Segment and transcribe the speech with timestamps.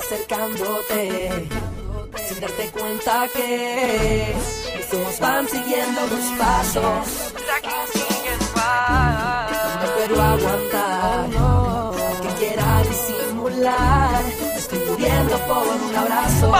[0.00, 1.48] acercándote
[2.26, 4.34] sin darte cuenta que
[4.78, 7.34] estos van siguiendo los pasos.
[9.78, 11.26] No espero aguantar,
[12.22, 14.22] que quiera disimular.
[14.56, 16.52] Estoy muriendo por un abrazo.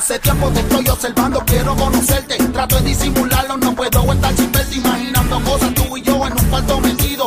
[0.00, 2.38] Hace tiempo te estoy observando, quiero conocerte.
[2.54, 4.50] Trato de disimularlo, no puedo estar sin.
[4.72, 7.26] Imaginando cosas tú y yo en un cuarto metido.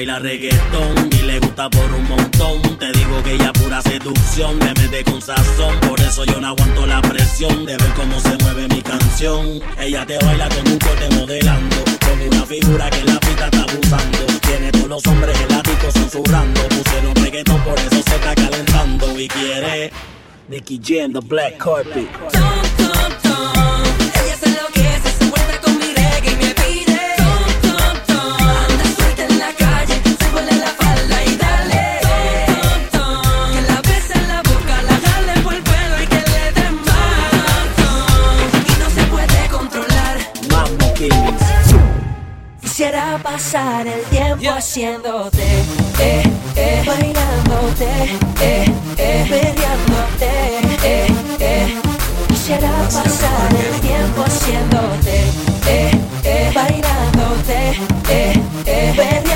[0.00, 2.62] baila reggaetón y le gusta por un montón.
[2.78, 5.78] Te digo que ella pura seducción, me mete con sazón.
[5.80, 9.60] Por eso yo no aguanto la presión de ver cómo se mueve mi canción.
[9.78, 14.18] Ella te baila con un corte modelando, con una figura que la pita está abusando.
[14.40, 16.60] Tiene todos los hombres eláticos susurrando.
[16.68, 19.20] Pusieron reggaetón, por eso se está calentando.
[19.20, 19.92] Y quiere
[20.48, 22.08] Nicky Jam, the black carpet.
[22.32, 23.69] Don't, don't, don't.
[42.80, 44.56] Quisiera pasar el tiempo yeah.
[44.56, 45.42] haciéndote,
[45.98, 46.22] eh,
[46.56, 47.84] eh, bailándote,
[48.40, 48.64] eh,
[48.96, 50.30] eh, peleándote,
[50.82, 51.06] eh,
[51.40, 51.78] eh.
[52.28, 55.24] Quisiera pasar el tiempo haciéndote,
[55.66, 55.90] eh,
[56.24, 57.76] eh, bailándote,
[58.08, 58.32] eh,
[58.64, 59.29] eh,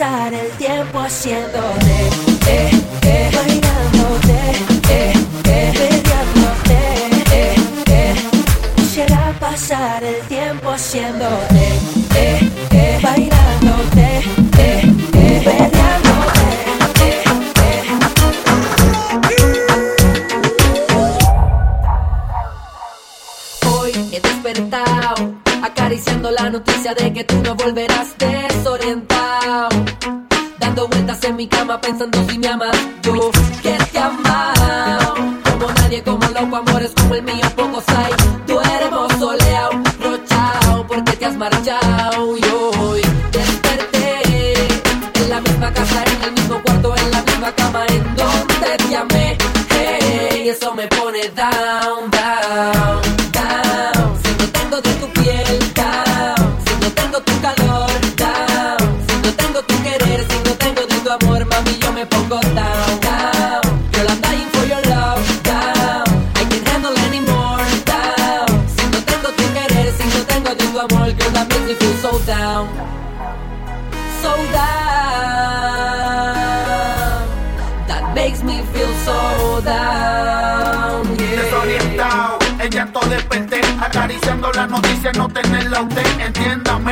[0.00, 2.08] pasar el tiempo haciéndote,
[2.46, 2.70] eh,
[3.02, 4.32] eh, bailándote,
[4.88, 5.12] eh,
[5.44, 6.78] eh, peleándote,
[7.32, 7.54] eh,
[7.86, 8.14] eh.
[8.76, 11.68] Quisiera pasar el tiempo haciéndote,
[12.14, 14.06] eh, eh, bailándote,
[14.58, 16.48] eh, eh, peleándote.
[17.04, 17.22] Eh,
[17.62, 17.84] eh.
[23.68, 29.09] Hoy he despertado acariciando la noticia de que tú no volverás desorientado
[31.30, 32.76] en mi cama pensando si me amas.
[33.02, 33.30] Yo
[33.62, 34.59] que te amar.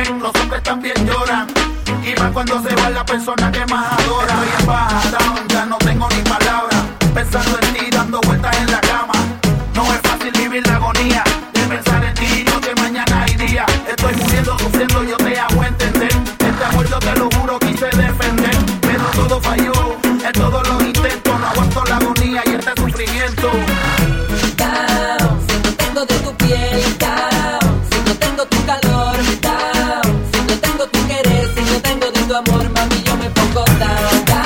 [0.07, 1.47] los hombres también lloran.
[2.03, 4.33] Y más cuando se va la persona que más adora.
[4.33, 6.83] Estoy en baja, down, ya no tengo ni palabras.
[7.13, 8.68] Pensando en ti, dando vueltas en
[33.53, 34.38] go down.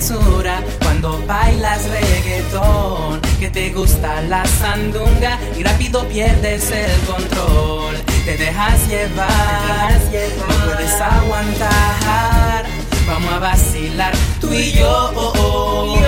[0.00, 3.20] censura cuando bailas reggaetón.
[3.40, 7.96] Que te gusta la sandunga y rápido pierdes el control.
[8.24, 12.64] Te dejas llevar, te no puedes aguantar.
[13.06, 15.12] Vamos a vacilar tú y yo.
[15.14, 15.98] Oh, oh.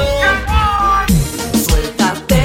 [1.66, 2.40] Suéltate.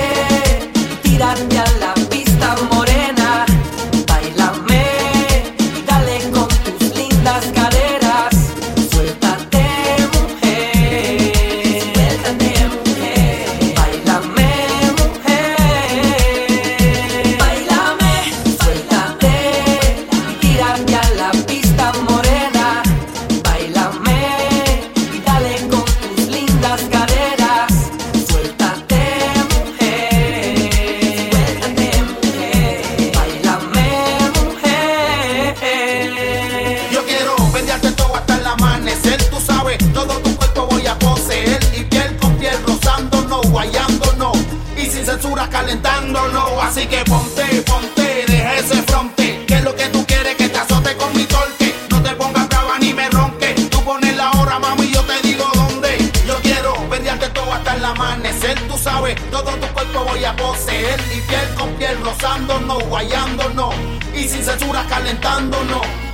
[46.76, 49.46] Así que ponte, ponte, deja ese fronte.
[49.48, 51.74] Que es lo que tú quieres que te azote con mi torque.
[51.90, 53.56] No te pongas brava ni me ronque.
[53.72, 55.98] Tú pones la hora, mami, yo te digo dónde.
[56.28, 58.60] Yo quiero perdiarte todo hasta el amanecer.
[58.68, 61.00] Tú sabes, todo tu cuerpo voy a poseer.
[61.16, 63.74] Y piel con piel rozándonos, guayándonos.
[64.14, 66.05] Y sin censura calentándonos.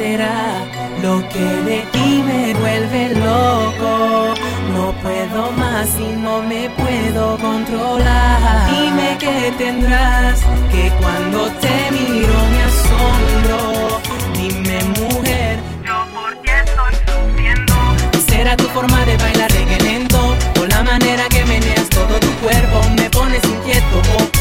[0.00, 0.64] ¿Qué será
[1.02, 4.34] lo que de ti me vuelve loco?
[4.72, 8.70] No puedo más y no me puedo controlar.
[8.70, 10.40] Dime qué tendrás
[10.72, 14.00] que cuando te miro me asombro.
[14.38, 17.74] Dime mujer, yo por qué estoy sufriendo.
[18.26, 20.34] ¿Será tu forma de bailar reggae lento?
[20.62, 24.00] O la manera que meneas todo tu cuerpo me pones inquieto.
[24.18, 24.39] Oh,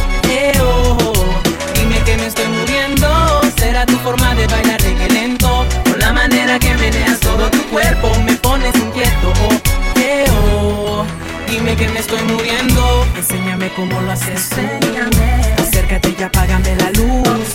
[14.09, 14.49] Haces.
[14.57, 15.41] Enséñame.
[15.59, 17.53] Acércate y apágame la luz.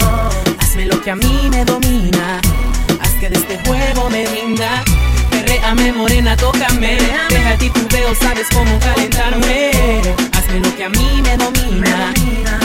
[0.61, 2.41] Hazme lo que a mí me domina.
[3.01, 4.85] Haz que de este juego me rinda.
[5.31, 6.97] Perréame morena, tócame.
[7.29, 9.73] Deja ti tu veo, sabes cómo calentarme.
[10.33, 12.13] Hazme lo que a mí me domina.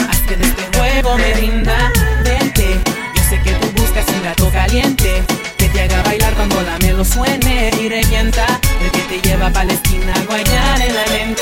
[0.08, 1.92] Haz que de este juego me rinda.
[2.22, 2.80] Vente,
[3.16, 5.22] yo sé que tú buscas un gato caliente.
[5.58, 8.46] Que te haga bailar cuando la melo suene y revienta.
[8.80, 11.39] El que te lleva pa' la esquina a guayar en la lenta.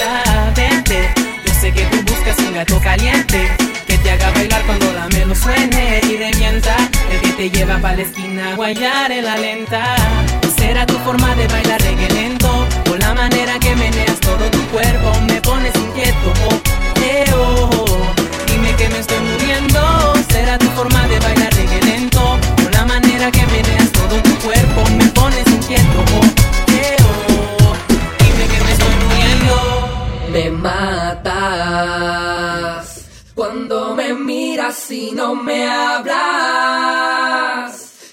[1.74, 3.50] Que tú buscas un gato caliente.
[3.86, 6.74] Que te haga bailar cuando la melo suene y revienta.
[7.10, 9.84] El que te lleva pa' la esquina a guayar en la lenta.
[10.56, 12.66] Será tu forma de bailar reggae lento.
[12.90, 15.12] O la manera que meneas todo tu cuerpo.
[15.28, 16.32] Me pones inquieto.
[16.48, 16.60] Oh,
[17.02, 18.14] eh, oh, oh.
[18.46, 20.14] Dime que me estoy muriendo.
[20.30, 22.38] Será tu forma de bailar reggae lento.
[22.66, 24.88] O la manera que meneas todo tu cuerpo.
[24.96, 25.98] Me pones inquieto.
[26.16, 26.24] Oh,
[26.72, 27.74] eh, oh.
[28.18, 29.54] Dime que me estoy muriendo.
[30.32, 30.50] Me
[33.34, 36.18] cuando me miras y no me hablas.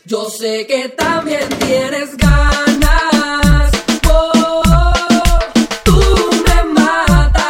[0.05, 3.71] Yo sé que también tienes ganas.
[4.07, 4.61] Oh,
[5.83, 5.99] tú
[6.47, 7.43] me matas.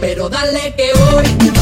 [0.00, 1.55] Pero dale que hoy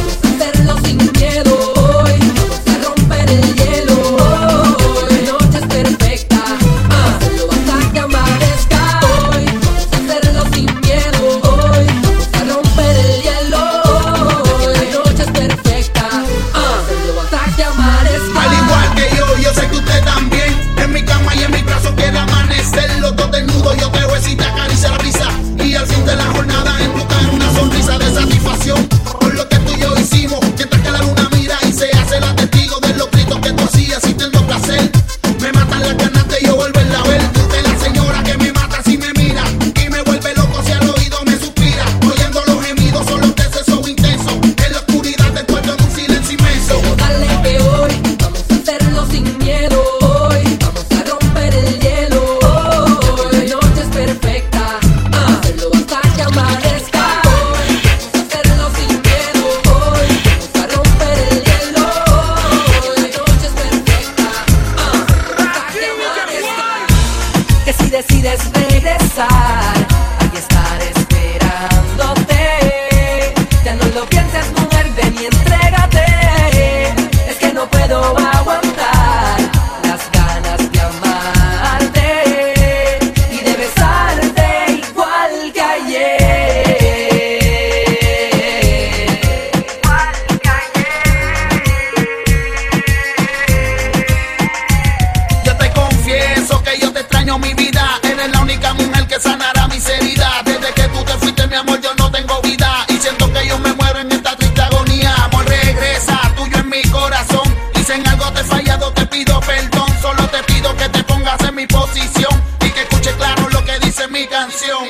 [111.64, 114.84] Y que escuche claro lo que dice mi canción.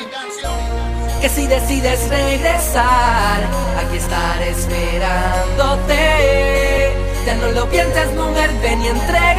[1.21, 3.41] que si decides regresar,
[3.79, 5.95] aquí estaré esperándote.
[7.27, 9.34] Ya no lo pienses, mujer, ven y entrégate.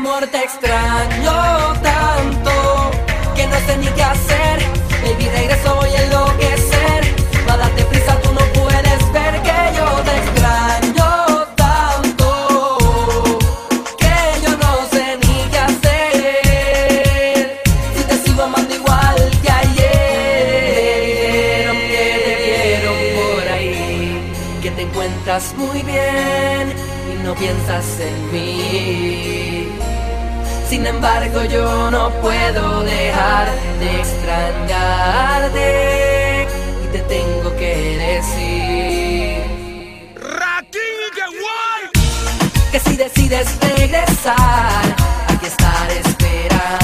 [0.00, 2.90] Amor, te extraño tanto
[3.36, 4.58] que no sé ni qué hacer.
[5.02, 7.00] Baby, regreso voy enloquecer.
[7.46, 11.08] Va a darte prisa, tú no puedes ver que yo te extraño
[11.54, 12.28] tanto
[13.98, 17.60] que yo no sé ni qué hacer.
[17.94, 20.80] Si te sigo amando igual que ayer.
[21.92, 26.74] Que te vieron por ahí, que te encuentras muy bien
[27.12, 29.39] y no piensas en mí.
[30.70, 33.48] Sin embargo yo no puedo dejar
[33.80, 35.66] de extrañarte
[36.84, 39.42] y te tengo que decir.
[42.70, 44.94] Que si decides regresar,
[45.26, 46.79] aquí estar esperando.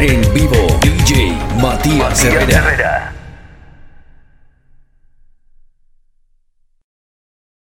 [0.00, 0.66] En vivo.
[0.80, 3.07] DJ Matías Herrera.